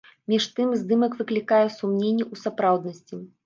[0.31, 3.25] Між тым, здымак выклікае сумненні ў сапраўднасці.